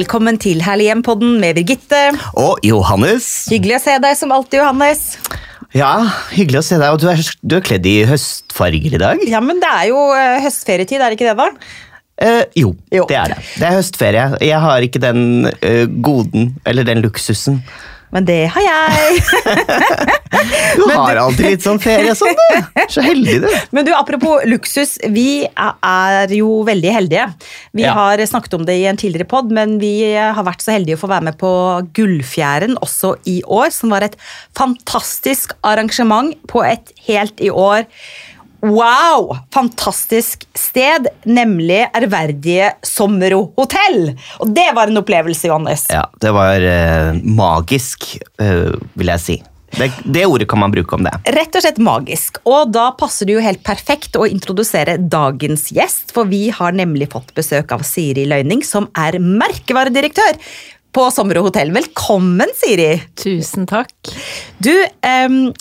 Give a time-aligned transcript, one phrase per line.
[0.00, 1.98] Velkommen til Herlig hjem-podden med Birgitte.
[2.40, 3.26] Og Johannes.
[3.52, 5.02] Hyggelig å se deg som alltid, Johannes.
[5.76, 5.90] Ja,
[6.32, 6.94] hyggelig å se deg.
[6.94, 9.20] Og du er, du er kledd i høstfarger i dag.
[9.28, 11.50] Ja, men det er jo eh, høstferietid, er det ikke det, da?
[12.16, 13.04] Uh, jo, Jo.
[13.10, 13.44] det er det.
[13.60, 14.24] Det er høstferie.
[14.48, 17.60] Jeg har ikke den uh, goden, eller den luksusen.
[18.10, 19.20] Men det har jeg.
[20.76, 22.82] Du har alltid litt sånn ferie sånn, du.
[22.90, 23.48] Så heldig, du.
[23.76, 27.26] Men du, apropos luksus, vi er jo veldig heldige.
[27.76, 27.92] Vi Ja.
[27.98, 31.02] har snakket om det i en tidligere pod, men vi har vært så heldige å
[31.02, 31.50] få være med på
[31.98, 34.16] Gullfjæren også i år, som var et
[34.56, 37.84] fantastisk arrangement på et helt i år
[38.60, 39.36] Wow!
[39.54, 44.12] Fantastisk sted, nemlig ærverdige Sommero hotell.
[44.40, 45.86] Og det var en opplevelse, Johannes.
[45.92, 48.12] Ja, det var eh, magisk,
[48.42, 49.38] eh, vil jeg si.
[49.70, 51.12] Det, det ordet kan man bruke om det.
[51.30, 52.40] Rett og slett magisk.
[52.48, 57.10] Og da passer det jo helt perfekt å introdusere dagens gjest, for vi har nemlig
[57.14, 60.40] fått besøk av Siri Løyning, som er merkevaredirektør
[60.92, 61.70] på Sommero hotell.
[61.74, 62.96] Velkommen, Siri.
[63.20, 63.94] Tusen takk.
[64.58, 64.74] Du,
[65.06, 65.52] em,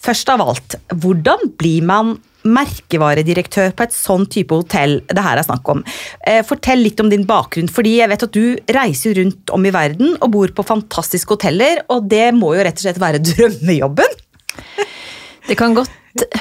[0.00, 2.16] først av alt, hvordan blir man
[2.54, 5.84] merkevaredirektør på et sånn type hotell det her er snakk om?
[6.26, 9.74] Eh, fortell litt om din bakgrunn, fordi jeg vet at du reiser rundt om i
[9.74, 14.18] verden og bor på fantastiske hoteller, og det må jo rett og slett være drømmejobben?
[15.48, 15.94] Det kan godt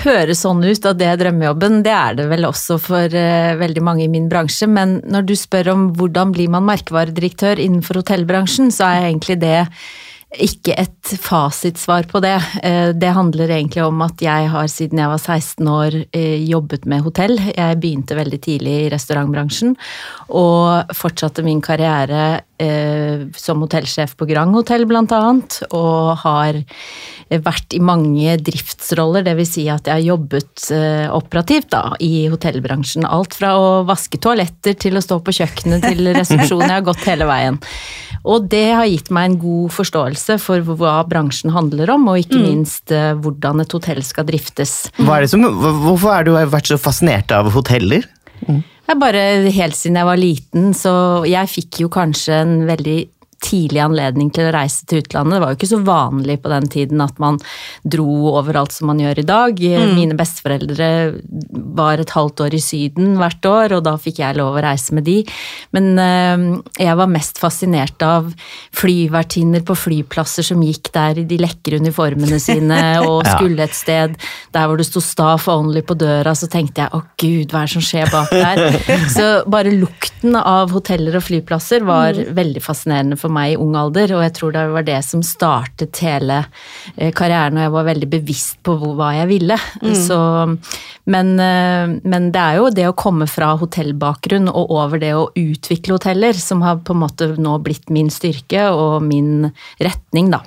[0.04, 1.82] høres sånn ut at det er drømmejobben.
[1.86, 4.68] Det er det vel også for eh, veldig mange i min bransje.
[4.70, 9.62] Men når du spør om hvordan blir man merkevaredirektør innenfor hotellbransjen, så er egentlig det
[10.36, 12.36] ikke et fasitsvar på det.
[12.64, 16.86] Eh, Det handler egentlig om at jeg har siden jeg var 16 år eh, jobbet
[16.86, 17.38] med hotell.
[17.56, 19.78] Jeg begynte veldig tidlig i restaurantbransjen
[20.28, 26.60] og fortsatte min karriere eh, som hotellsjef på Grand Hotell annet, og har
[27.30, 29.48] vært i mange driftsroller, dvs.
[29.48, 30.68] Si at jeg har jobbet
[31.12, 33.06] operativt da, i hotellbransjen.
[33.06, 36.68] Alt fra å vaske toaletter til å stå på kjøkkenet til resepsjonen.
[36.68, 37.60] Jeg har gått hele veien.
[38.28, 42.40] Og det har gitt meg en god forståelse for hva bransjen handler om, og ikke
[42.42, 44.90] minst eh, hvordan et hotell skal driftes.
[45.00, 45.46] Hva er det som,
[45.84, 48.08] hvorfor har du vært så fascinert av hoteller?
[48.48, 48.64] Mm.
[48.88, 50.92] Jeg bare helt siden jeg var liten, så
[51.28, 53.00] jeg fikk jo kanskje en veldig
[53.44, 55.38] tidlig anledning til å reise til utlandet.
[55.38, 57.38] Det var jo ikke så vanlig på den tiden at man
[57.86, 59.62] dro overalt som man gjør i dag.
[59.94, 60.90] Mine besteforeldre
[61.78, 64.96] var et halvt år i Syden hvert år, og da fikk jeg lov å reise
[64.98, 65.20] med de.
[65.76, 66.46] Men eh,
[66.88, 68.32] jeg var mest fascinert av
[68.78, 74.18] flyvertinner på flyplasser som gikk der i de lekre uniformene sine og skulle et sted
[74.56, 77.70] der hvor det sto 'staff only' på døra, så tenkte jeg 'å gud, hva er
[77.70, 78.66] det som skjer bak der'?
[79.18, 84.14] Så bare lukten av hoteller og flyplasser var veldig fascinerende for meg i ung alder,
[84.18, 86.42] og jeg tror det var det som startet hele
[86.96, 89.58] eh, karrieren, og jeg var veldig bevisst på hva jeg ville.
[90.08, 90.20] Så,
[91.06, 95.28] men, eh, men det er jo det å komme fra hotellbakgrunn og over det å
[95.36, 100.44] utvikle hoteller som har på en måte nå blitt min styrke og min retning, da.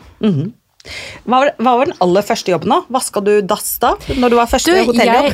[1.28, 2.78] Hva var, hva var den aller første jobben da?
[2.88, 3.90] Vaska du dass da?
[4.16, 5.26] Når du var første Du, hotelljobb?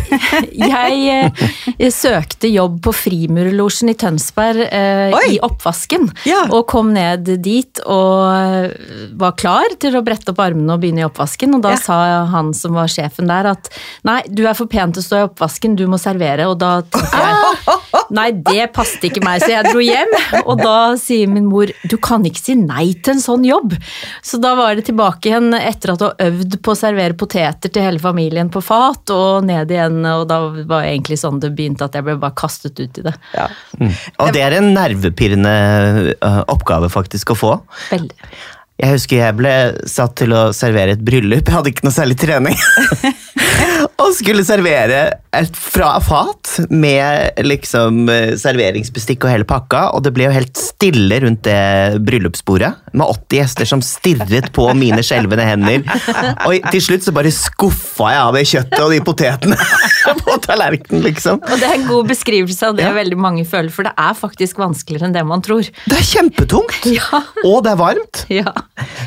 [0.58, 6.08] jeg, jeg, jeg, søkte jobb på Frimurlosjen i Tønsberg eh, i oppvasken.
[6.26, 6.42] Ja.
[6.50, 11.04] Og kom ned dit og eh, var klar til å brette opp armene og begynne
[11.04, 11.54] i oppvasken.
[11.54, 11.80] Og da Ja.
[11.84, 12.00] sa
[12.32, 13.70] han som var sjefen der at
[14.08, 16.48] nei, du er for pen til å stå i oppvasken, du må servere.
[16.50, 17.78] Og da tenkte jeg
[18.14, 20.14] nei, det passet ikke meg, så jeg dro hjem.
[20.44, 23.76] Og da sier min mor du kan ikke si nei til en sånn jobb.
[24.24, 27.72] Så da var det tilbake igjen etter at du har øvd på å servere poteter
[27.72, 30.00] til hele familien på fat, og ned igjen.
[30.16, 33.06] Og da var det egentlig sånn det begynte, at jeg ble bare kastet ut i
[33.06, 33.14] det.
[33.36, 33.48] Ja.
[34.22, 35.56] Og det er en nervepirrende
[36.16, 37.56] eh, oppgave faktisk å få.
[37.90, 38.28] Veldig.
[38.76, 39.52] Jeg husker jeg ble
[39.88, 41.46] satt til å servere et bryllup.
[41.46, 42.58] Jeg hadde ikke noe særlig trening.
[43.96, 44.98] og skulle servere
[45.36, 49.86] et fra fat med liksom eh, serveringsbestikk og hele pakka.
[49.96, 54.66] Og det ble jo helt stille rundt det bryllupsbordet med 80 gjester som stirret på
[54.76, 55.84] mine skjelvende hender.
[56.46, 59.58] Og til slutt så bare skuffa jeg av det kjøttet og de potetene
[60.22, 61.40] på tallerkenen, liksom.
[61.44, 62.92] Og det er en god beskrivelse av det Ja.
[62.96, 65.64] veldig mange føler, for det er faktisk vanskeligere enn det man tror.
[65.88, 66.78] Det er kjempetungt!
[66.92, 67.22] Ja.
[67.44, 68.24] Og det er varmt.
[68.32, 68.52] Ja.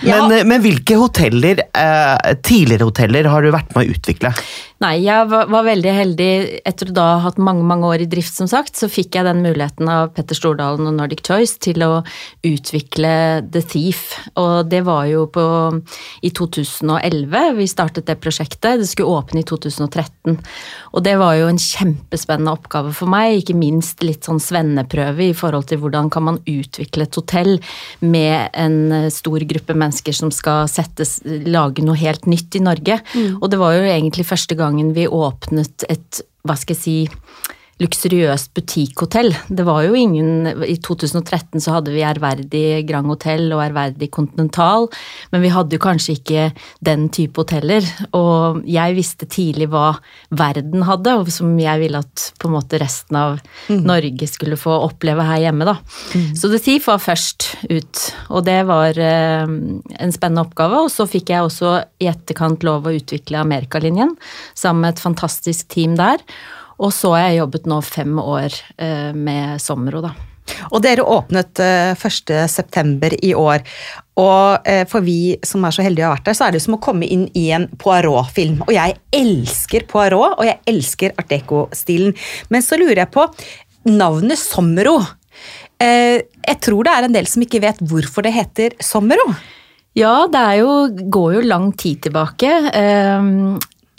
[0.03, 4.33] Men, eh, men hvilke hoteller, eh, tidligere hoteller har du vært med å utvikle?
[4.79, 6.27] Nei, jeg var, veldig heldig.
[6.67, 9.27] Etter å da ha hatt mange mange år i drift, som sagt, så fikk jeg
[9.27, 11.97] den muligheten av Petter Stordalen og Nordic Choice til å
[12.47, 13.11] utvikle
[13.51, 14.05] The Thief.
[14.39, 15.43] Og det var jo på,
[16.23, 18.79] i 2011 vi startet det prosjektet.
[18.79, 20.39] Det skulle åpne i 2013.
[20.93, 25.37] Og det var jo en kjempespennende oppgave for meg, ikke minst litt sånn svenneprøve i
[25.37, 27.55] forhold til hvordan kan man utvikle et hotell
[28.01, 32.99] med en eh, stor gruppe mennesker som skal settes, lage noe helt nytt i Norge.
[33.39, 36.97] Og det var jo egentlig første gangen vi åpnet et, hva skal jeg si,
[37.79, 39.31] luksuriøst butikkhotell.
[39.47, 44.89] Det var jo ingen I 2013 så hadde vi ærverdig Grand Hotell og ærverdig Continental,
[45.31, 46.49] men vi hadde jo kanskje ikke
[46.85, 47.85] den type hoteller.
[48.17, 49.93] Og jeg visste tidlig hva
[50.35, 53.39] verden hadde, og som jeg ville at på en måte resten av
[53.69, 53.81] mm.
[53.87, 55.77] Norge skulle få oppleve her hjemme, da.
[56.13, 56.29] Mm.
[56.35, 60.83] Så The Thief var først ut, og det var eh, en spennende oppgave.
[60.83, 64.15] Og så fikk jeg også i etterkant lov å utvikle Amerikalinjen
[64.53, 66.19] sammen med et fantastisk team der.
[66.79, 70.15] Og så har jeg jobbet nå fem år eh, med Sommero, da.
[70.73, 73.19] Og dere åpnet 1.9.
[73.25, 73.63] i år.
[74.19, 76.63] Og eh, for vi som er så heldige å ha vært der, så er det
[76.63, 78.63] som å komme inn i en Poirot-film.
[78.67, 82.15] Og jeg elsker Poirot, og jeg elsker art deco-stilen.
[82.53, 83.27] Men så lurer jeg på
[83.89, 84.97] navnet Sommero.
[85.79, 89.29] Eh, jeg tror det er en del som ikke vet hvorfor det heter Sommero.
[89.97, 90.73] Ja, det jo,
[91.11, 92.51] går jo lang tid tilbake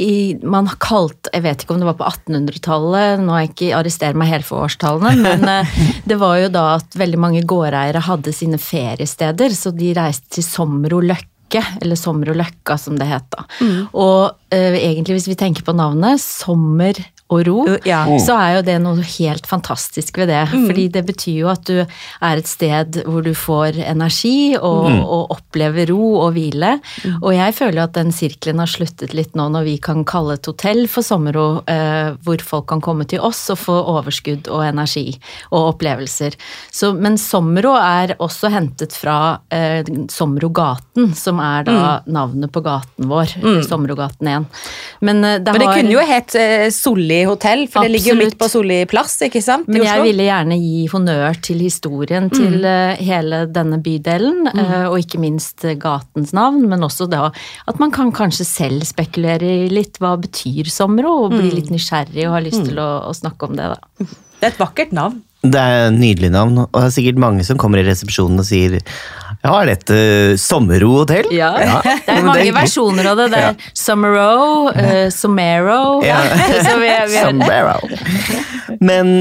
[0.01, 3.53] i, man har kalt Jeg vet ikke om det var på 1800-tallet, nå har jeg
[3.53, 5.75] ikke arrester meg helt for årstallene, men eh,
[6.09, 10.47] det var jo da at veldig mange gårdeiere hadde sine feriesteder, så de reiste til
[10.47, 13.45] Sommero Løkke, eller Sommero Løkka som det het da.
[13.61, 13.79] Mm.
[13.93, 14.21] Og
[14.55, 16.97] uh, egentlig hvis vi tenker på navnet, Sommer
[17.31, 18.03] og ro, ja.
[18.09, 18.19] Mm.
[18.23, 20.43] så er jo det noe helt fantastisk ved det.
[20.51, 20.65] Mm.
[20.67, 25.01] Fordi det betyr jo at du er et sted hvor du får energi og, mm.
[25.05, 26.77] og opplever ro og hvile.
[27.05, 27.21] Mm.
[27.21, 30.51] Og jeg føler at den sirkelen har sluttet litt nå når vi kan kalle et
[30.51, 35.07] hotell for sommerro, eh, hvor folk kan komme til oss og få overskudd og energi
[35.53, 36.35] og opplevelser.
[36.75, 42.11] Så, men sommerro er også hentet fra eh, Sommerrogaten, som er da mm.
[42.11, 43.39] navnet på gaten vår.
[43.39, 43.63] Mm.
[43.67, 44.51] Sommerrogaten 1.
[45.07, 47.87] Men, eh, det, men det har, kunne jo hett eh, Solli hotell, for Absolutt.
[47.87, 49.69] det ligger jo midt på Solli plass, ikke sant?
[49.71, 52.35] Men jeg ville gjerne gi honnør til historien mm.
[52.35, 54.61] til uh, hele denne bydelen, mm.
[54.61, 58.87] uh, og ikke minst uh, gatens navn, men også da at man kan kanskje selv
[58.89, 61.57] spekulere litt hva betyr Sommero, og bli mm.
[61.57, 62.71] litt nysgjerrig og ha lyst mm.
[62.71, 64.11] til å, å snakke om det, da.
[64.41, 65.21] Det er et vakkert navn.
[65.41, 68.49] Det er et nydelig navn, og det er sikkert mange som kommer i resepsjonen og
[68.49, 68.77] sier
[69.41, 69.99] ja, er dette
[70.41, 71.31] Sommero hotell?
[71.33, 71.55] Ja.
[71.65, 71.79] ja.
[72.07, 73.31] det er mange versjoner av det.
[73.33, 73.71] Det er ja.
[73.73, 76.19] Sommero, uh, Somero ja.
[76.69, 77.79] Sommero.
[78.85, 79.15] Men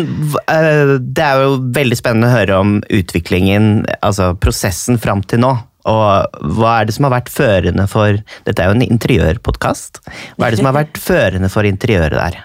[0.43, 5.55] uh, det er jo veldig spennende å høre om utviklingen, altså prosessen fram til nå.
[5.89, 10.01] Og hva er det som har vært førende for Dette er jo en interiørpodkast.
[10.35, 12.41] Hva er det som har vært førende for interiøret der?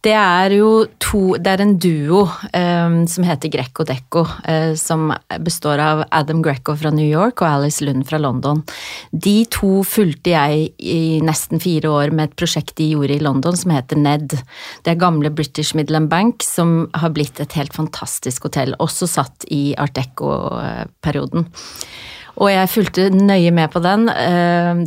[0.00, 5.10] Det er jo to Det er en duo um, som heter Greco Deco, uh, som
[5.44, 8.62] består av Adam Greco fra New York og Alice Lund fra London.
[9.12, 13.58] De to fulgte jeg i nesten fire år med et prosjekt de gjorde i London
[13.60, 14.38] som heter NED.
[14.84, 19.44] Det er gamle British Midland Bank som har blitt et helt fantastisk hotell, også satt
[19.52, 21.44] i art deco-perioden.
[22.40, 24.06] Og jeg fulgte nøye med på den,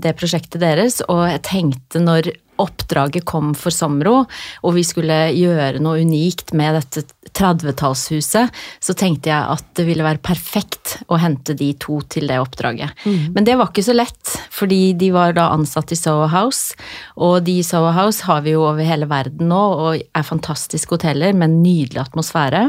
[0.01, 4.23] det prosjektet deres, og jeg tenkte når oppdraget kom for Somro,
[4.63, 8.53] og vi skulle gjøre noe unikt med dette 30-tallshuset,
[8.83, 12.93] så tenkte jeg at det ville være perfekt å hente de to til det oppdraget.
[13.05, 13.33] Mm.
[13.35, 16.77] Men det var ikke så lett, fordi de var da ansatt i Soho House,
[17.17, 20.97] og de i Soho House har vi jo over hele verden nå, og er fantastiske
[20.97, 22.67] hoteller med en nydelig atmosfære.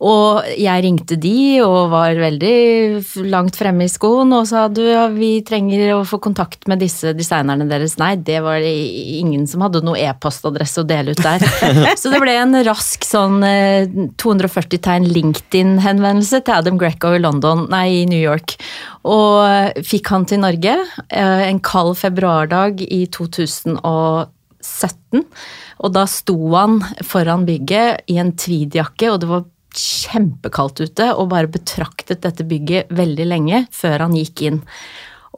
[0.00, 5.02] Og jeg ringte de og var veldig langt fremme i skoen og sa du, ja,
[5.12, 7.98] vi trenger å få kontakt med disse designerne deres.
[8.00, 8.72] Nei, det var det
[9.20, 11.44] ingen som hadde noe e-postadresse å dele ut der.
[12.00, 13.44] Så det ble en rask sånn
[14.16, 18.56] 240 eh, tegn LinkedIn-henvendelse til Adam Greco i London, nei, i New York.
[19.04, 19.44] Og
[19.84, 25.24] fikk han til Norge eh, en kald februardag i 2017.
[25.80, 31.30] Og da sto han foran bygget i en tweedjakke, og det var kjempekaldt ute og
[31.32, 34.60] bare betraktet dette bygget veldig lenge før han gikk inn.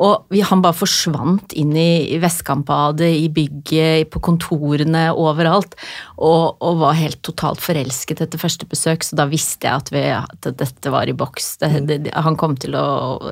[0.00, 5.76] Og han bare forsvant inn i vestkampadet, i bygget, på kontorene, overalt.
[6.16, 10.04] Og, og, var helt totalt forelsket etter første besøk, så da visste jeg at, vi,
[10.16, 11.50] at dette var i boks.
[11.60, 12.86] Det, det, han kom til å,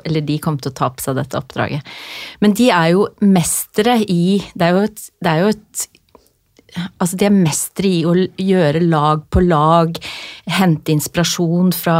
[0.05, 1.97] eller de kom til å ta på seg dette oppdraget.
[2.45, 5.87] Men de er jo mestere i Det er jo et, det er jo et
[6.75, 9.97] Altså, de er mestere i å gjøre lag på lag,
[10.51, 11.97] hente inspirasjon fra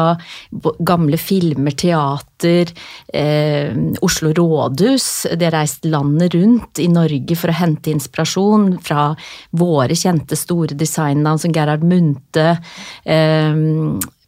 [0.88, 2.72] gamle filmer, teater,
[3.14, 5.28] eh, Oslo rådhus.
[5.36, 9.12] De har reist landet rundt i Norge for å hente inspirasjon fra
[9.52, 12.58] våre kjente store designnavn som Gerhard Munthe.
[13.06, 13.62] Eh,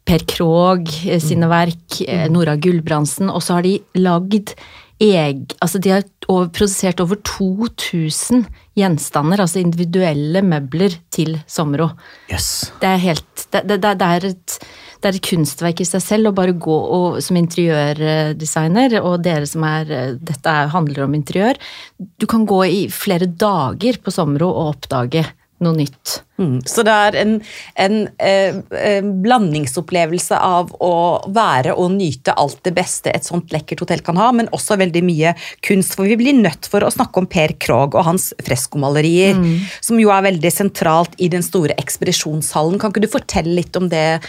[0.04, 4.54] per Krogh eh, sine verk, eh, Nora Gulbrandsen, og så har de lagd
[5.02, 8.44] eg, altså de har over, produsert over 2000
[8.78, 11.90] gjenstander, altså individuelle møbler, til Sommero.
[12.30, 12.70] Yes.
[12.80, 14.56] Det er helt det, det, det, er et,
[15.00, 19.46] det, er et, kunstverk i seg selv å bare gå og, som interiørdesigner, og dere
[19.50, 21.58] som er Dette er, handler om interiør.
[21.98, 25.26] Du kan gå i flere dager på Sommero og oppdage
[25.64, 26.20] noe nytt.
[26.40, 26.56] Mm.
[26.66, 27.34] Så det er en,
[27.78, 30.94] en en, eh, blandingsopplevelse av å
[31.34, 35.04] være og nyte alt det beste et sånt lekkert hotell kan ha, men også veldig
[35.06, 35.34] mye
[35.66, 35.96] kunst.
[35.98, 39.38] For vi blir nødt for å snakke om Per Krogh og hans freskomalerier,
[39.84, 42.80] som jo er veldig sentralt i den store ekspedisjonshallen.
[42.80, 44.20] Kan ikke du fortelle litt om det?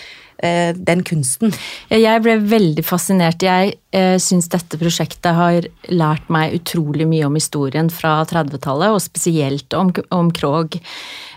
[0.44, 1.54] Eh, Den kunsten.
[1.89, 3.44] Jeg ble veldig fascinert.
[3.46, 9.04] Jeg eh, syns dette prosjektet har lært meg utrolig mye om historien fra 30-tallet, og
[9.04, 10.80] spesielt om, om Krogh.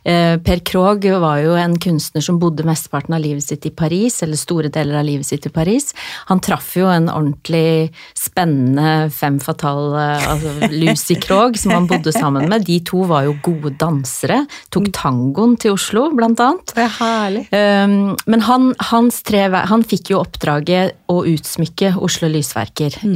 [0.04, 4.20] Eh, per Krogh var jo en kunstner som bodde mesteparten av livet sitt i Paris,
[4.22, 5.92] eller store deler av livet sitt i Paris.
[6.30, 12.48] Han traff jo en ordentlig spennende fem fatale, altså Lucy Krogh, som han bodde sammen
[12.50, 12.66] med.
[12.68, 14.44] De to var jo gode dansere.
[14.74, 16.74] Tok tangoen til Oslo, blant annet.
[16.76, 17.44] Det er herlig.
[17.52, 23.14] Um, men han, hans tre, han fikk jo oppdraget å utsmykke Oslo Lysverker mm.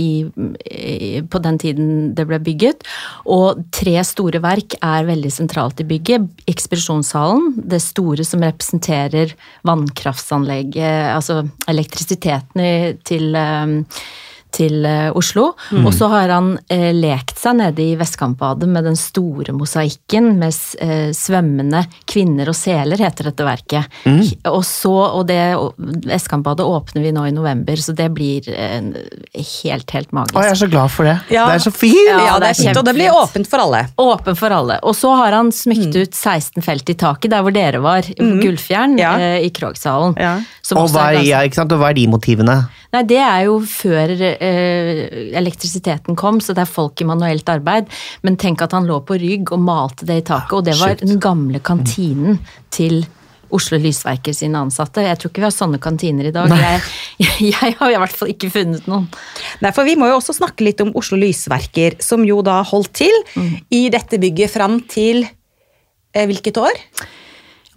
[0.00, 2.84] i, i, på den tiden det ble bygget.
[3.30, 6.23] Og tre store verk er veldig sentralt i bygget.
[6.50, 9.34] Ekspedisjonssalen, det store som representerer
[9.66, 13.80] vannkraftsanlegget, altså elektrisiteten til um,
[14.54, 15.24] til Oslo.
[15.24, 15.44] Oslo.
[15.86, 20.54] Og så har han eh, lekt seg nede i Vestkantbadet med den store mosaikken med
[20.84, 21.80] eh, svømmende
[22.10, 23.98] kvinner og seler, heter dette verket.
[24.50, 25.40] Og så, og det
[26.06, 28.90] Vestkantbadet åpner vi nå i november, så det blir eh,
[29.64, 30.36] helt, helt magisk.
[30.38, 31.16] Å, jeg er så glad for det.
[31.34, 31.46] Ja.
[31.50, 32.00] Det er så fint!
[32.08, 33.84] Ja, Ja, det er fint, og det blir åpent for alle.
[34.00, 34.78] Åpen for alle.
[34.86, 38.38] Og så har han smykt ut 16 felt i taket, der hvor dere var, mm.
[38.42, 39.14] Gullfjern, Ja.
[39.20, 40.16] eh, i Krogsalen.
[40.20, 40.36] Ja.
[40.74, 41.72] Og hva er er, ganske- ja, ikke sant?
[41.74, 42.56] og hva er de motivene?
[42.94, 45.02] Nei, det er jo før eh,
[45.34, 47.90] elektrisiteten kom, så det er folk i manuelt arbeid.
[48.22, 50.94] Men tenk at han lå på rygg og malte det i taket, og det var
[51.00, 52.38] den gamle kantinen
[52.74, 53.02] til
[53.54, 55.02] Oslo Lysverker sine ansatte.
[55.04, 56.54] Jeg tror ikke vi har sånne kantiner i dag.
[56.58, 56.84] Jeg,
[57.54, 59.08] jeg har i hvert fall ikke funnet noen.
[59.62, 62.94] Nei, for Vi må jo også snakke litt om Oslo Lysverker, som jo da holdt
[63.02, 63.14] til
[63.74, 66.82] i dette bygget fram til eh, hvilket år?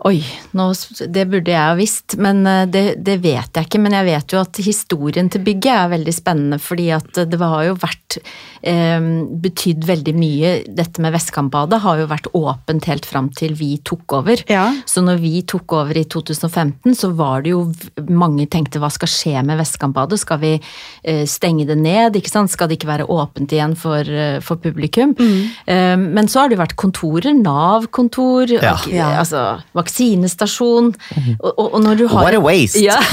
[0.05, 0.19] Oi,
[0.53, 0.67] nå,
[1.09, 3.79] det burde jeg ha visst, men eh, det, det vet jeg ikke.
[3.81, 7.63] Men jeg vet jo at historien til bygget er veldig spennende, fordi at det har
[7.65, 8.19] jo vært
[8.61, 9.07] eh,
[9.41, 10.51] betydd veldig mye.
[10.77, 14.43] Dette med Vestkantbadet har jo vært åpent helt fram til vi tok over.
[14.51, 14.67] Ja.
[14.85, 17.63] Så når vi tok over i 2015, så var det jo
[18.13, 20.19] Mange tenkte hva skal skje med Vestkantbadet?
[20.21, 22.15] Skal vi eh, stenge det ned?
[22.21, 22.51] ikke sant?
[22.53, 25.15] Skal det ikke være åpent igjen for, eh, for publikum?
[25.17, 27.33] Eh, men så har det jo vært kontorer.
[27.37, 28.77] Nav-kontor, Ja.
[29.23, 29.43] altså
[29.87, 30.91] vaksinestasjon.
[31.39, 32.81] Og, og, og når du har What a waste!
[32.83, 32.99] ja.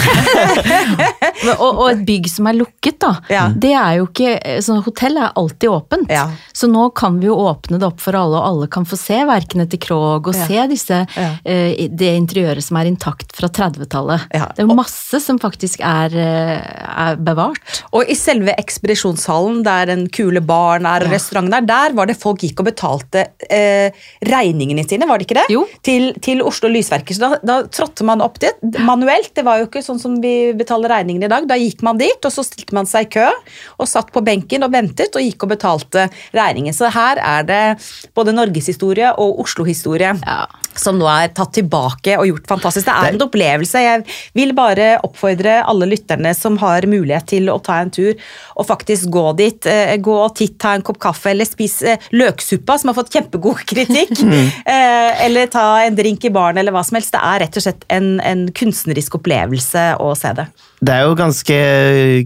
[1.44, 3.10] Og, og et bygg som er lukket, da.
[3.32, 3.42] Ja.
[3.52, 6.12] Det er jo ikke sånn, Hotell er alltid åpent.
[6.12, 6.22] Ja.
[6.56, 9.18] Så nå kan vi jo åpne det opp for alle, og alle kan få se
[9.28, 10.46] verkene til Krog, og Ja.
[10.48, 11.26] se disse, Ja.
[11.44, 14.26] eh, det interiøret som er intakt fra 30-tallet.
[14.32, 14.46] Ja.
[14.54, 16.62] Det er jo masse som faktisk er, eh,
[17.10, 17.82] er bevart.
[17.92, 22.16] Og i selve ekspedisjonshallen, der den kule baren er, og restauranten er, der var det
[22.20, 23.90] folk gikk og betalte eh,
[24.24, 25.48] regningene sine, var det ikke det?
[25.52, 25.66] Jo.
[25.82, 27.16] Til, til Oslo Lysverker.
[27.16, 29.32] Så da, da trådte man opp dit manuelt.
[29.36, 31.48] Det var jo ikke sånn som vi betaler regningene i dag.
[31.50, 33.28] Da gikk man dit, og så stilte man seg i kø
[33.78, 36.76] og satt på benken og ventet og gikk og betalte regningen.
[36.76, 37.62] Så her er det
[38.16, 40.44] både norgeshistorie og Oslo-historie Ja.
[40.80, 42.86] Som nå er tatt tilbake og gjort fantastisk.
[42.88, 43.82] Det er en opplevelse.
[43.84, 44.04] Jeg
[44.34, 48.14] vil bare oppfordre alle lytterne som har mulighet til å ta en tur,
[48.56, 49.66] og faktisk gå dit.
[49.66, 53.64] eh, Gå og titt, ta en kopp kaffe, eller spise løksuppa, som har fått kjempegod
[53.70, 54.18] kritikk.
[54.66, 57.12] eh, Eller ta en drink i baren, eller hva som helst.
[57.14, 60.48] Det er rett og slett en, en kunstnerisk opplevelse å se det.
[60.84, 61.58] Det er jo ganske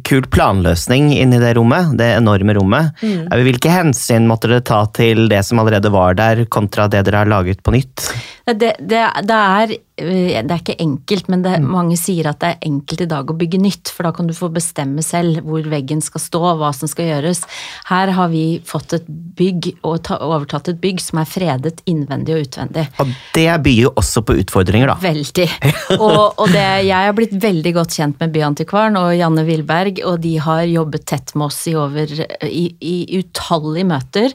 [0.09, 2.91] kul planløsning inni det rommet, det enorme rommet.
[3.05, 3.29] Mm.
[3.47, 7.31] Hvilke hensyn måtte dere ta til det som allerede var der, kontra det dere har
[7.31, 8.09] laget på nytt?
[8.49, 12.69] Det, det, det, er, det er ikke enkelt, men det, mange sier at det er
[12.69, 16.03] enkelt i dag å bygge nytt, for da kan du få bestemme selv hvor veggen
[16.05, 17.43] skal stå, hva som skal gjøres.
[17.89, 22.37] Her har vi fått et bygg, og ta, overtatt et bygg som er fredet innvendig
[22.37, 22.87] og utvendig.
[23.03, 24.99] Og det byr jo også på utfordringer, da.
[25.03, 25.49] Veldig.
[25.99, 30.21] Og, og det, jeg har blitt veldig godt kjent med Byantikvaren og Janne Wilberg, og
[30.23, 32.13] de har jobbet tett med oss i, over,
[32.45, 34.35] i, i utallige møter.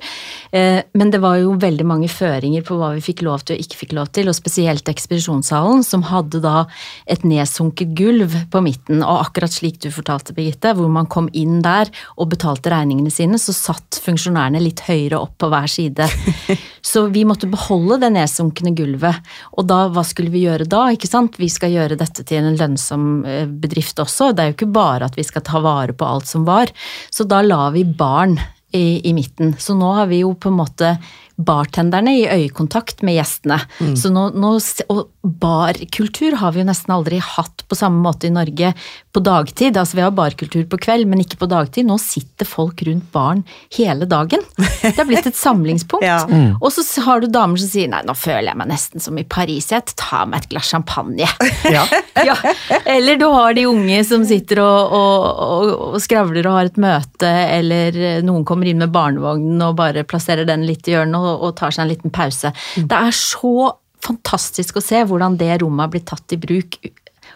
[0.52, 3.64] Eh, Men det var jo veldig mange føringer på hva vi fikk lov til og
[3.64, 4.90] ikke fikk lov til, og spesielt
[5.54, 6.66] ekspedisjonssalen, som hadde da
[7.06, 11.62] et nedsunket gulv på midten, og akkurat slik du fortalte, Birgitte, hvor man kom inn
[11.62, 16.08] der og betalte regningene sine, så satt funksjonærene litt høyere opp på hver side.
[16.84, 19.16] Så vi måtte beholde det nedsunkne gulvet.
[19.58, 20.90] Og da, hva skulle vi gjøre da?
[20.92, 21.40] ikke sant?
[21.40, 24.34] Vi skal gjøre dette til en lønnsom eh, bedrift også.
[24.34, 26.74] Det er jo ikke bare at vi skal ta vare på alt som var.
[27.10, 28.36] Så da la vi barn
[28.74, 29.56] i, i midten.
[29.60, 30.96] Så nå har vi jo på en måte
[31.34, 33.58] bartenderne i øyekontakt med gjestene.
[33.98, 34.52] Så nå, nå,
[34.94, 38.74] og barkultur har vi jo nesten aldri hatt på samme måte i Norge
[39.14, 39.78] på dagtid.
[39.78, 41.88] Altså vi har barkultur på kveld, men ikke på dagtid.
[41.90, 43.44] Nå sitter folk rundt baren
[43.78, 44.46] hele dagen.
[44.58, 46.02] Det har blitt et samlingspunkt.
[46.14, 46.26] Ja.
[46.60, 49.24] Og så har du damer som sier nei, nå føler jeg meg nesten som i
[49.24, 51.28] Paris, jeg tar meg et glass champagne.
[51.72, 51.84] Ja.
[52.28, 52.36] ja.
[52.90, 56.82] Eller du har de unge som sitter og, og, og, og skravler og har et
[56.82, 61.48] møte, eller noen kommer inn med barnevognen og bare plasserer den litt i hjørnet og,
[61.48, 62.52] og tar seg en liten pause.
[62.76, 63.72] Det er så
[64.04, 66.80] fantastisk å se hvordan det rommet har blitt tatt i bruk.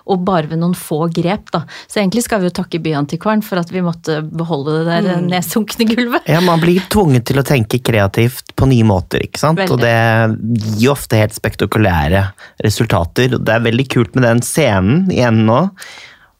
[0.08, 1.64] Og bare ved noen få grep, da.
[1.88, 5.88] Så egentlig skal vi jo takke Byantikvaren for at vi måtte beholde det der nedsunkne
[5.90, 6.28] gulvet.
[6.30, 9.60] Ja, Man blir tvunget til å tenke kreativt på nye måter, ikke sant?
[9.60, 9.74] Veldig.
[9.74, 12.24] og det gir ofte helt spektakulære
[12.66, 13.38] resultater.
[13.38, 15.64] Det er veldig kult med den scenen igjen nå,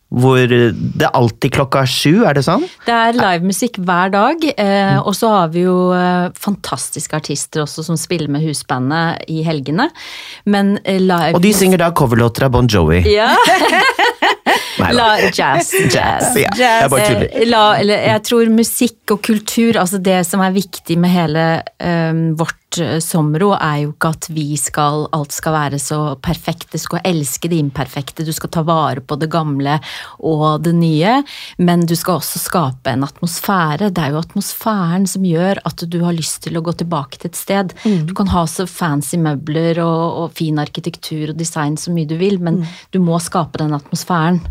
[0.08, 2.64] hvor det alltid klokka sju, er det sånn?
[2.86, 7.84] Det er livemusikk hver dag, eh, og så har vi jo eh, fantastiske artister også
[7.90, 9.90] som spiller med husbandet i helgene.
[10.48, 13.02] Men eh, live Og de synger da coverlåter av Bon Jovi.
[13.12, 13.34] Ja,
[14.82, 16.38] Nei, la, jazz, Jazz, jazz.
[16.40, 16.52] ja.
[16.56, 21.46] Jeg La, eller, jeg tror musikk og kultur, altså det som er viktig med hele
[21.82, 26.70] um, vårt eh, somro, er jo ikke at vi skal, alt skal være så perfekt.
[26.74, 29.78] Du skal elske det imperfekte, du skal ta vare på det gamle
[30.20, 31.20] og det nye.
[31.58, 33.92] Men du skal også skape en atmosfære.
[33.92, 37.32] Det er jo atmosfæren som gjør at du har lyst til å gå tilbake til
[37.32, 37.78] et sted.
[38.08, 42.18] Du kan ha så fancy møbler og, og fin arkitektur og design så mye du
[42.20, 44.42] vil, men du må skape den atmosfæren.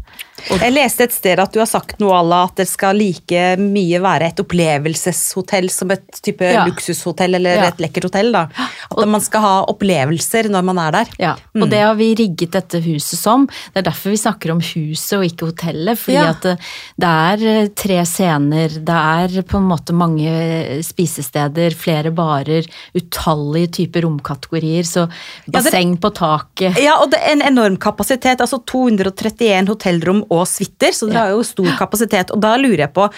[0.60, 3.56] Jeg leste et sted at du har sagt noe à la at det skal like
[3.58, 6.64] mye være et opplevelseshotell som et type Ja.
[6.66, 7.68] luksushotell eller Ja.
[7.68, 8.32] et lekkert hotell.
[8.32, 8.48] da.
[8.90, 11.06] At man skal ha opplevelser når man er der.
[11.18, 13.46] Ja, og det har vi rigget dette huset som.
[13.46, 15.98] Det er derfor vi snakker om huset og ikke hotellet.
[15.98, 16.30] Fordi Ja.
[16.30, 16.58] at det,
[17.00, 22.64] er eh, tre scener, det er på en måte mange eh, spisesteder, flere barer,
[22.94, 25.08] utallige typer romkategorier, så
[25.48, 26.76] det- på taket.
[26.78, 28.38] Ja, og det er en enorm kapasitet.
[28.40, 31.24] altså 231 hotellrom og suiter, så dere Ja.
[31.26, 32.30] har jo stor kapasitet.
[32.34, 33.08] Og da lurer jeg på,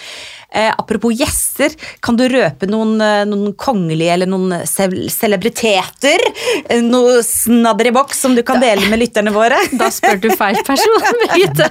[0.51, 6.19] eh, apropos gjester, kan du røpe noen, eh, noen kongelige eller noen celebriteter?
[6.69, 9.57] Eh, Noe snadder i boks som du kan dele med lytterne våre?
[9.79, 11.69] Da spør du feil person, Birgitte.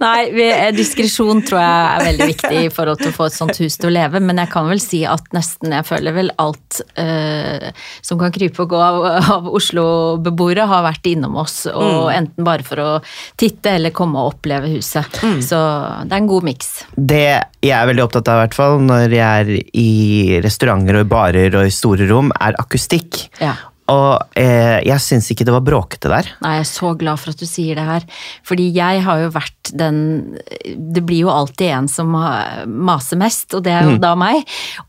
[0.00, 3.56] Nei, eh, diskresjon tror jeg er veldig viktig i forhold til å få et sånt
[3.62, 6.80] hus til å leve, men jeg kan vel si at nesten, jeg føler vel alt
[6.98, 7.70] eh,
[8.04, 8.98] som kan krype og gå av,
[9.36, 12.90] av Oslo-beboere har vært innom oss, og enten bare for å
[13.40, 15.20] titte eller komme og oppleve huset.
[15.44, 15.60] Så
[16.06, 16.72] det er en god miks.
[16.96, 17.24] Det
[17.66, 21.10] jeg er veldig opptatt av, i hvert fall, når jeg er i restauranter og i
[21.10, 23.26] barer og i store rom, er akustikk.
[23.42, 23.56] Ja.
[23.92, 26.30] Og eh, jeg syns ikke det var bråkete der.
[26.42, 28.06] Nei, jeg er så glad for at du sier det her.
[28.46, 30.36] Fordi jeg har jo vært den
[30.94, 34.44] Det blir jo alltid en som maser mest, og det er jo da meg,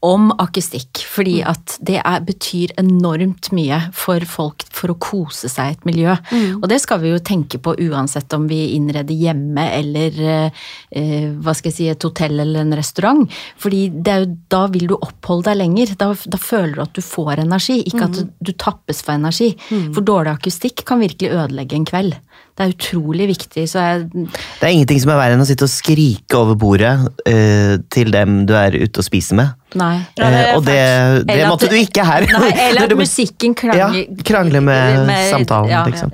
[0.06, 1.02] om akustikk.
[1.10, 5.88] Fordi at det er, betyr enormt mye for folk for å kose seg i et
[5.90, 6.14] miljø.
[6.62, 11.56] Og det skal vi jo tenke på uansett om vi innreder hjemme eller eh, hva
[11.58, 13.26] skal jeg si, et hotell eller en restaurant.
[13.62, 15.96] Fordi det er jo, da vil du oppholde deg lenger.
[16.00, 18.54] Da, da føler du at du får energi, ikke at du, du
[18.88, 19.52] tappes for energi.
[19.94, 22.16] For dårlig akustikk kan virkelig ødelegge en kveld.
[22.58, 25.68] Det er utrolig viktig, så jeg Det er ingenting som er verre enn å sitte
[25.68, 26.96] og skrike over bordet
[27.28, 29.54] uh, til dem du er ute og spiser med.
[29.76, 29.96] Nei.
[30.16, 30.80] Ja, det Eh, og det,
[31.28, 32.26] det at måtte det- du ikke her.
[32.32, 36.12] Nei, eller at musikken musikken ja, krangler krangle med, samtalen, ja, liksom.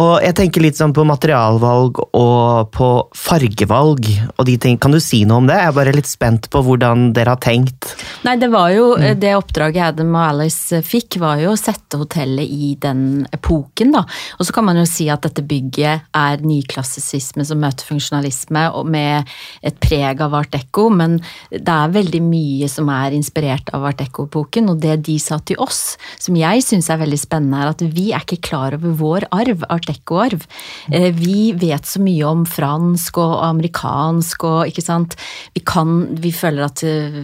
[0.00, 4.06] Og jeg tenker litt sånn på materialvalg og på fargevalg
[4.36, 4.78] og de ting.
[4.78, 5.56] Kan du si noe om det?
[5.58, 7.92] Jeg er bare litt spent på hvordan dere har tenkt.
[8.26, 12.46] Nei, det var jo det oppdraget Adam og Alice fikk, var jo å sette hotellet
[12.46, 14.04] i den epoken, da.
[14.38, 18.88] Og så kan man jo si at dette bygget er nyklassisisme som møter funksjonalisme, og
[18.90, 19.28] med
[19.66, 21.18] et preg av art deco, men
[21.50, 25.58] det er veldig mye som er inspirert av art deco-epoken, og det de sa til
[25.62, 29.28] oss, som jeg syns er veldig spennende, er at vi er ikke klar over vår
[29.34, 30.46] arv, art deco-arv.
[30.92, 35.16] Eh, Vi vet så mye om fransk og amerikansk og ikke sant.
[35.54, 37.20] Vi kan, vi føler at eh,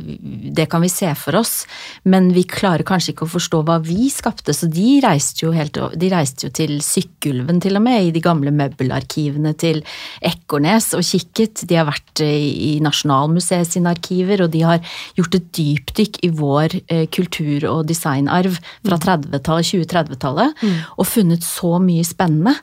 [0.57, 1.67] det kan vi se for oss,
[2.05, 5.79] men vi klarer kanskje ikke å forstå hva vi skapte, så de reiste jo helt
[5.99, 9.83] De reiste jo til Sykkylven til og med, i de gamle møbelarkivene til
[10.23, 11.65] Ekornes og kikket.
[11.69, 14.81] De har vært eh, i Nasjonalmuseet sine arkiver, og de har
[15.19, 21.77] gjort et dypdykk i vår eh, kultur- og designarv fra 30-tallet, 2030-tallet, og funnet så
[21.83, 22.55] mye spennende.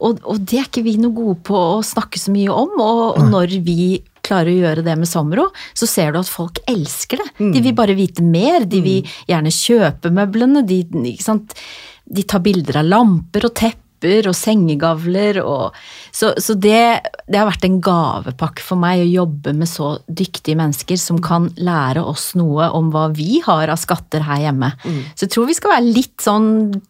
[0.00, 3.04] Og, og det er ikke vi noe gode på å snakke så mye om, og,
[3.16, 7.22] og når vi klarer å gjøre det med Somro, så ser du at folk elsker
[7.22, 7.28] det.
[7.54, 12.90] De vil bare vite mer, de vil gjerne kjøpe møblene, de, de tar bilder av
[12.90, 13.54] lamper og
[14.06, 15.74] tepper og sengegavler og
[16.16, 20.56] Så, så det, det har vært en gavepakke for meg å jobbe med så dyktige
[20.56, 24.70] mennesker som kan lære oss noe om hva vi har av skatter her hjemme.
[25.14, 26.80] Så jeg tror vi skal være litt sånn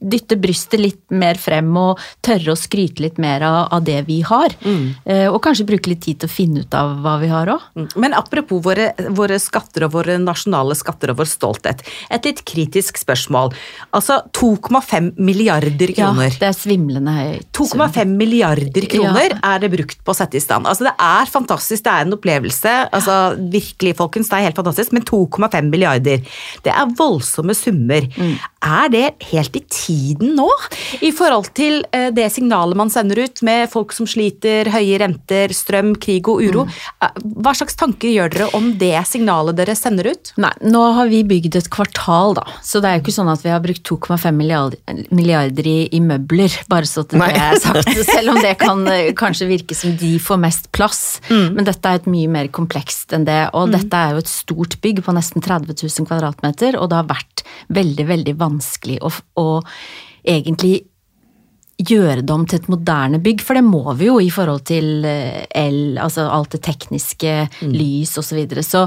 [0.00, 4.20] dytte brystet litt mer frem og tørre å skryte litt mer av, av det vi
[4.26, 4.54] har.
[4.64, 7.60] Eh, og kanskje bruke litt tid til å finne ut av hva vi har òg.
[8.00, 11.82] Men apropos våre, våre skatter og våre nasjonale skatter og vår stolthet.
[12.10, 13.52] Et litt kritisk spørsmål.
[13.96, 16.30] Altså 2,5 milliarder kroner.
[16.32, 17.46] Ja, det er svimlende høyt.
[17.56, 19.38] 2,5 milliarder kroner Ja.
[19.54, 20.66] er det brukt på å sette i stand.
[20.66, 22.74] Altså Det er fantastisk, det er en opplevelse.
[22.92, 23.14] Altså
[23.54, 24.92] Virkelig, folkens, det er helt fantastisk.
[24.92, 26.22] Men 2,5 milliarder,
[26.64, 28.06] det er voldsomme summer.
[28.16, 28.34] Mm.
[28.64, 30.46] Er det helt i tiden nå?
[31.04, 35.52] I forhold til eh, det signalet man sender ut med folk som sliter, høye renter,
[35.52, 36.48] strøm, krig og Mm.
[36.48, 36.62] uro.
[37.04, 37.10] Eh,
[37.44, 40.32] Hva slags tanker gjør dere om det signalet dere sender ut?
[40.40, 42.46] Nei, nå har vi bygd et kvartal, da.
[42.64, 44.32] Så det er jo ikke sånn at vi har brukt 2,5
[45.12, 47.92] milliarder, i, i møbler, bare så at det er sagt.
[48.08, 51.20] Selv om det kan eh, kanskje virke som de får mest plass.
[51.28, 53.50] Men dette er et mye mer komplekst enn det.
[53.52, 57.08] Og dette er jo et stort bygg på nesten 30 000 kvadratmeter, og det har
[57.12, 59.48] vært veldig, veldig vanskelig å, å
[60.24, 60.82] egentlig
[61.84, 65.02] gjøre det om til et moderne bygg, for det må vi jo i forhold til
[65.10, 67.32] eh, el, altså alt det tekniske,
[67.66, 68.28] lys osv.
[68.30, 68.62] Så, videre.
[68.62, 68.84] så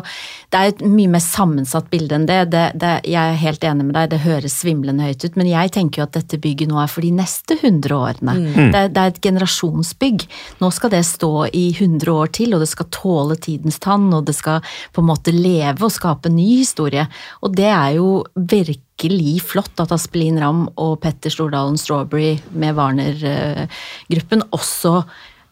[0.53, 2.38] det er et mye mer sammensatt bilde enn det.
[2.53, 2.93] Det, det.
[3.12, 6.08] Jeg er helt enig med deg, det høres svimlende høyt ut, men jeg tenker jo
[6.08, 8.38] at dette bygget nå er for de neste 100 årene.
[8.56, 10.23] Det, er- det er et generasjonsbygg.
[10.63, 14.30] Nå skal det stå i 100 år til, og det skal tåle tidens tann, og
[14.32, 14.63] det skal
[14.95, 17.03] på en måte leve og skape en ny historie.
[17.43, 22.75] Og det er jo virkelig virkelig flott at Aspelin Ramm og Petter Stordalen Strawberry med
[22.75, 25.03] Warner-gruppen også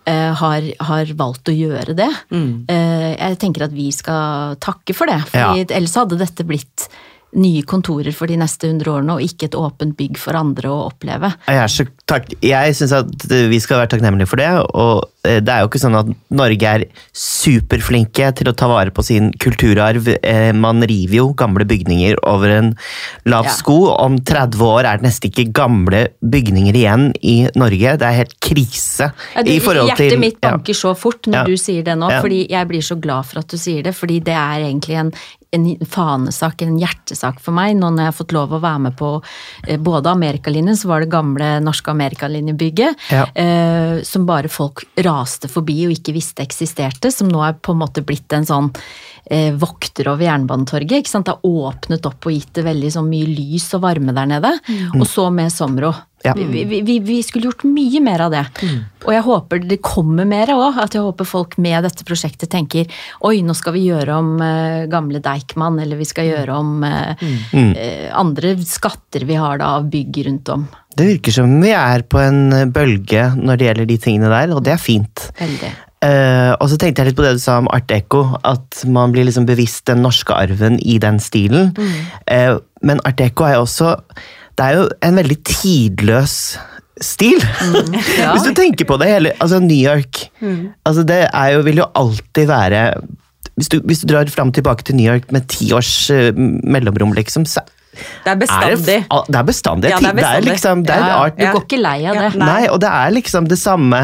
[0.08, 2.10] eh, har, har valgt å gjøre det.
[2.32, 5.54] Eh, jeg tenker at vi skal takke for det, for Ja.
[5.70, 6.88] ellers hadde dette blitt
[7.36, 10.86] nye kontorer for de neste 100 årene, og ikke et åpent bygg for andre å
[10.90, 11.34] oppleve.
[11.48, 11.90] Jeg,
[12.42, 14.50] jeg syns at vi skal være takknemlige for det.
[14.74, 18.94] Og eh, det er jo ikke sånn at Norge er superflinke til å ta vare
[18.96, 20.08] på sin kulturarv.
[20.22, 22.72] Eh, Man river jo gamle bygninger over en
[23.30, 23.52] lav Ja.
[23.52, 23.78] sko.
[23.96, 27.98] Om 30 år er det nesten ikke gamle bygninger igjen i Norge.
[28.00, 29.12] Det er helt krise.
[29.36, 31.44] Ja, du, i forhold hjertet til mitt banker så fort når Ja.
[31.44, 32.22] du sier det nå, Ja.
[32.22, 35.12] fordi jeg blir så glad for at du sier det, fordi det er egentlig en,
[35.56, 38.98] en fanesak, en hjertesak for meg, nå når jeg har fått lov å være med
[39.00, 39.10] på
[39.68, 43.26] eh, både Amerikalinjen, så var det gamle norske Amerikalinjebygget, Ja.
[43.34, 47.82] eh, som bare folk raste forbi og ikke visste eksisterte, som nå er på en
[47.82, 48.72] måte blitt en sånn
[49.32, 51.00] eh, vokter over Jernbanetorget.
[51.02, 51.26] ikke sant?
[51.26, 51.42] Det har
[51.72, 54.52] åpnet opp og gitt det veldig sånn mye lys og varme der nede.
[55.00, 55.94] Og så med Somro.
[56.26, 56.34] Ja.
[56.36, 58.44] Vi, vi, vi, skulle gjort mye mer av det.
[59.06, 60.80] Og jeg håper det kommer mer òg.
[60.82, 62.90] At jeg håper folk med dette prosjektet tenker
[63.26, 67.14] oi, nå skal vi gjøre om uh, gamle Deichman, eller vi skal gjøre om uh,
[67.22, 67.72] mm.
[67.78, 70.68] uh, andre skatter vi har da av bygg rundt om.
[70.96, 74.64] Det virker som vi er på en bølge når det gjelder de tingene der, og
[74.66, 75.28] det er fint.
[75.40, 75.74] Veldig.
[76.06, 79.14] Uh, og så tenkte jeg litt på det du sa om art deco, at man
[79.16, 81.72] blir liksom bevisst den norske arven i den stilen.
[82.30, 83.96] Eh, men art deco er jo også
[84.56, 86.38] Det er jo en veldig tidløs
[87.04, 87.42] stil.
[88.22, 88.32] ja.
[88.32, 90.30] Hvis du tenker på det hele Altså New York
[90.88, 92.86] altså Det er jo, vil jo alltid være
[93.56, 97.14] hvis du, hvis du drar fram tilbake til New York med ti års uh, mellomrom,
[97.16, 97.62] liksom, så
[97.96, 98.98] Det er er det, bestandig.
[99.32, 99.92] det er bestandig.
[99.94, 102.20] Ja, det er det er liksom det er Ja, art du går ikke lei av
[102.20, 102.32] det.
[102.36, 102.50] Nei.
[102.50, 102.66] Nei.
[102.68, 104.02] og det er liksom det samme,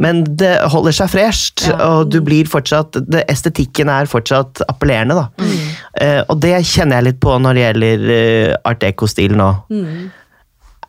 [0.00, 1.66] men det holder seg fresht.
[1.68, 1.76] Ja.
[1.90, 5.28] Og du blir fortsatt det, Estetikken er fortsatt appellerende, da.
[5.36, 5.63] Mm.
[6.00, 9.50] Eh, og det kjenner jeg litt på når det gjelder eh, art deco-stil nå.
[9.70, 10.10] Mm.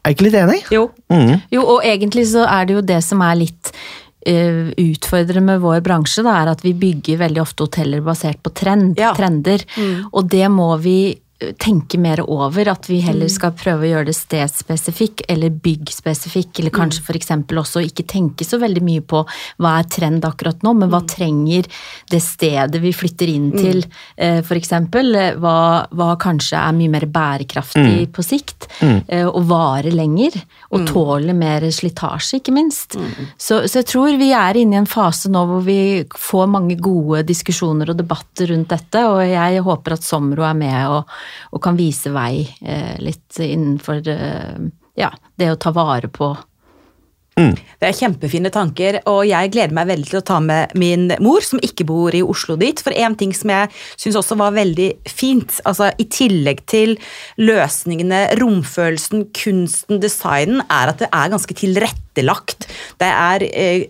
[0.05, 0.57] Er du ikke litt enig?
[0.73, 0.87] Jo.
[1.13, 1.35] Mm.
[1.53, 3.71] Jo, og egentlig så er det jo det som er litt
[4.25, 8.53] eh, utfordrende med vår bransje, da, er at vi bygger veldig ofte hoteller basert på
[8.57, 9.13] trend, Ja.
[9.17, 9.65] trender.
[10.11, 10.97] Og det må vi
[11.59, 16.71] tenke mer over, at vi heller skal prøve å gjøre det stedspesifikk eller byggspesifikk, eller
[16.71, 19.19] kanskje for eksempel også ikke tenke så veldig mye på
[19.59, 21.67] hva er trend akkurat nå, men hva trenger
[22.09, 23.83] det stedet vi flytter inn til,
[24.15, 25.13] eh, for eksempel.
[25.15, 28.69] eh, Hva, hva kanskje er mye mer bærekraftig på sikt,
[29.09, 30.31] eh, og varer lenger,
[30.71, 32.95] og tåler mer slitasje, ikke minst.
[33.37, 36.79] Så, så jeg tror vi er inne i en fase nå hvor vi får mange
[36.79, 41.03] gode diskusjoner og debatter rundt dette, og jeg håper at Somro er med og,
[41.51, 44.67] og kan vise vei eh, litt innenfor eh,
[44.99, 46.33] ja, det å ta vare på
[47.35, 51.43] Det er kjempefine tanker, og jeg gleder meg veldig til å ta med min mor,
[51.43, 52.79] som ikke bor i Oslo dit.
[52.79, 56.95] For en ting som jeg syns også var veldig fint, altså i tillegg til
[57.43, 62.04] løsningene, romfølelsen, kunsten, designen, er at det er ganske tilrettelagt.
[63.01, 63.85] Det er eh,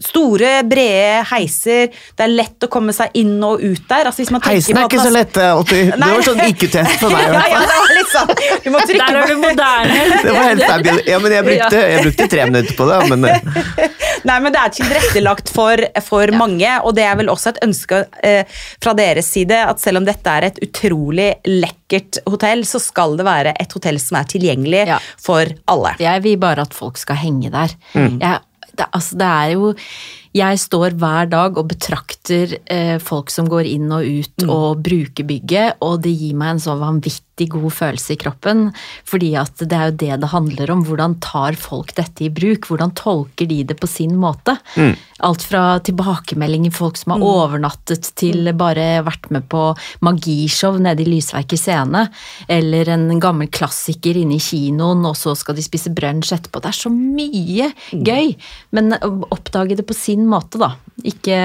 [0.00, 4.08] store, brede heiser, det er lett å komme seg inn og ut der.
[4.08, 5.92] Altså, hvis man Heisen er ikke så lett alltid.
[6.06, 7.26] Det var sånn IQ-test for meg.
[7.36, 8.30] ja, ja, det var litt sånn
[8.64, 10.04] Du må trykke Der er du moderne.
[10.26, 11.02] Det var helt fabulous.
[11.06, 13.00] Ja, men jeg brukte, jeg brukte tre minutter på det.
[13.12, 17.52] Men eh, Nei, men det er tilrettelagt for, for mange, og det er vel også
[17.52, 21.28] et ønske eh, fra deres side at selv om dette er et utrolig
[21.90, 24.98] lekkert hotell, så skal det være et hotell som er tilgjengelig Ja.
[25.18, 25.94] for alle.
[25.98, 27.68] Jeg vil bare at folk skal henge der.
[27.94, 28.18] Mm.
[28.20, 28.40] Jeg,
[28.76, 29.74] det, altså, det er jo
[30.36, 34.50] Jeg står hver dag og betrakter eh, folk som går inn og ut Mm.
[34.50, 38.70] og bruker bygget, og det gir meg en så vanvittig god følelse i kroppen.
[39.04, 40.84] Fordi at det er jo det det handler om.
[40.88, 42.70] Hvordan tar folk dette i bruk?
[42.70, 44.56] Hvordan tolker de det på sin måte?
[44.80, 44.96] Mm.
[45.28, 49.62] Alt fra tilbakemeldinger, folk som har overnattet, til bare vært med på
[50.04, 52.06] magishow nede i Lysverket scene,
[52.48, 56.60] eller en gammel klassiker inne i kinoen, og så skal de spise brunsj etterpå.
[56.60, 58.34] Det er så mye gøy,
[58.76, 58.92] men
[59.32, 60.74] oppdage det på sin måte, da.
[61.06, 61.38] Ikke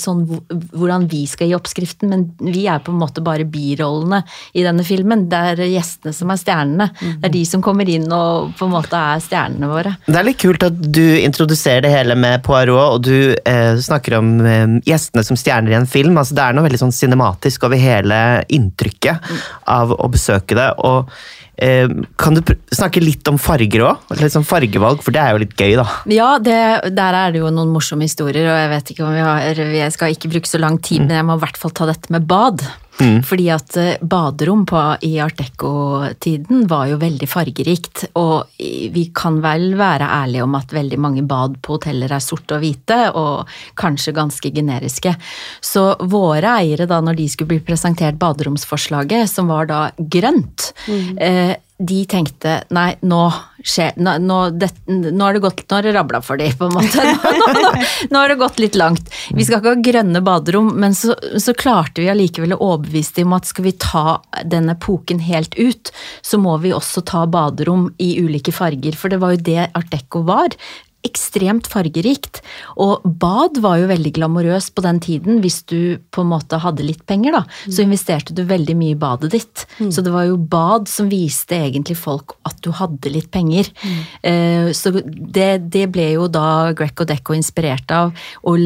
[0.00, 4.22] sånn hvordan vi skal gi oppskriften, men vi er på en måte bare birollene
[4.56, 5.28] i denne filmen.
[5.28, 6.88] Det er gjestene som er stjernene.
[6.98, 9.94] Det er de som kommer inn og på en måte er stjernene våre.
[10.06, 14.18] det er litt kult at du introduserer det hele med Poirot, og du eh, snakker
[14.18, 16.18] om eh, gjestene som stjerner i en film.
[16.18, 18.22] Altså, det er noe veldig sånn cinematisk over hele
[18.54, 19.34] inntrykket
[19.68, 20.68] av å besøke det.
[20.84, 21.10] og
[21.56, 22.42] eh, Kan du
[22.74, 24.10] snakke litt om farger òg?
[24.20, 25.86] Litt sånn fargevalg, for det er jo litt gøy, da.
[26.12, 26.58] Ja, det,
[26.96, 29.94] der er det jo noen morsomme historier, og jeg vet ikke om vi har Jeg
[29.94, 32.28] skal ikke bruke så lang tid, men jeg må i hvert fall ta dette med
[32.28, 32.64] bad.
[32.98, 38.08] Fordi at eh, baderom på, i art deco-tiden var jo veldig fargerikt.
[38.18, 38.58] Og
[38.94, 42.64] vi kan vel være ærlige om at veldig mange bad på hoteller er sorte og
[42.64, 45.14] hvite, og kanskje ganske generiske.
[45.60, 51.54] Så våre eiere, da når de skulle bli presentert baderomsforslaget, som var da grønt, eh,
[51.78, 53.28] de tenkte nei, nå
[53.62, 56.68] skjer Nå, nå, det, nå har det gått Nå har det rabla for dem, på
[56.68, 57.04] en måte.
[57.38, 57.70] Nå, nå,
[58.10, 59.10] nå har det gått litt langt.
[59.34, 63.32] Vi skal ikke ha grønne baderom, men så, så klarte vi allikevel å overbevise dem
[63.32, 64.04] om at skal vi ta
[64.46, 68.98] den epoken helt ut, så må vi også ta baderom i ulike farger.
[68.98, 70.54] For det var jo det art deco var
[71.06, 72.40] ekstremt fargerikt.
[72.82, 75.38] Og bad var jo veldig glamorøst på den tiden.
[75.44, 78.98] Hvis du på en måte hadde litt penger, da, så investerte du veldig mye i
[78.98, 79.64] badet ditt.
[79.94, 83.70] Så det var jo bad som viste egentlig folk at du hadde litt penger.
[84.22, 88.56] Eh, Så det, det ble jo da Greco Deco inspirert av, å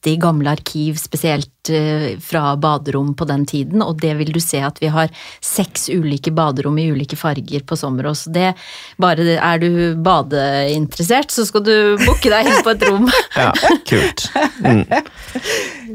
[0.00, 4.40] lette i gamle arkiv, spesielt eh, fra baderom på den tiden, og det vil du
[4.40, 5.10] se at vi har
[5.40, 8.24] seks ulike baderom i ulike farger på Sommerås.
[8.32, 8.54] Det,
[8.98, 13.10] bare er du badeinteressert, så skal du booke deg inn på et rom.
[13.40, 13.52] Ja,
[13.86, 14.26] kult.
[14.60, 14.84] Mm.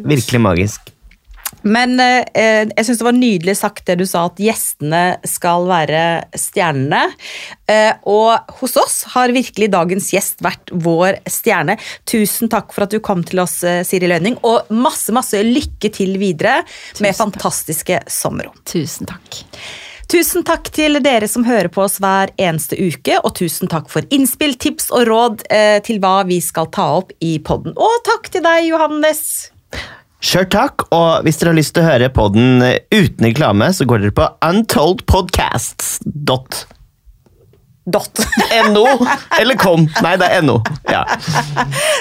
[0.07, 0.94] Virkelig magisk.
[1.65, 6.01] Men eh, jeg syns det var nydelig sagt det du sa, at gjestene skal være
[6.37, 7.01] stjernene.
[7.69, 11.77] Eh, og hos oss har virkelig dagens gjest vært vår stjerne.
[12.09, 15.89] Tusen takk for at du kom til oss, eh, Siri Lønning, og masse, masse lykke
[15.95, 16.61] til videre
[17.01, 18.55] med fantastiske sommerrom.
[18.69, 19.41] Tusen takk.
[20.11, 24.05] Tusen takk til dere som hører på oss hver eneste uke, og tusen takk for
[24.13, 27.73] innspill, tips og råd eh, til hva vi skal ta opp i podden.
[27.73, 29.25] Og takk til deg, Johannes.
[30.25, 33.99] Sjøl takk, og hvis dere har lyst til å høre podden uten reklame, så går
[34.07, 36.39] dere på untoldpodcasts.no.
[37.85, 38.17] Dot.
[39.39, 39.85] Eller kom.
[40.01, 40.57] Nei, det er no.
[40.89, 41.05] Ja.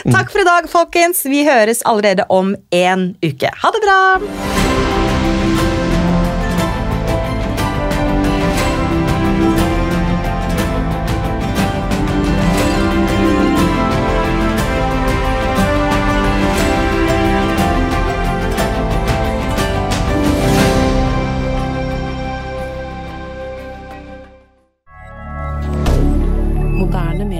[0.08, 1.20] Takk for i dag, folkens.
[1.28, 3.52] Vi høres allerede om en uke.
[3.52, 5.03] Ha det bra!